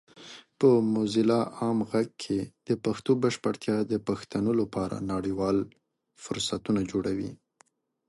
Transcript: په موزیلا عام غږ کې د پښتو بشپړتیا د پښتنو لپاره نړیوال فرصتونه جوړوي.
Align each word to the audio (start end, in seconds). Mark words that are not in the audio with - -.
په 0.59 0.69
موزیلا 0.93 1.41
عام 1.59 1.77
غږ 1.91 2.09
کې 2.23 2.39
د 2.67 2.69
پښتو 2.85 3.11
بشپړتیا 3.23 3.77
د 3.91 3.93
پښتنو 4.07 4.51
لپاره 4.61 4.95
نړیوال 5.13 5.57
فرصتونه 6.23 6.81
جوړوي. 6.91 7.31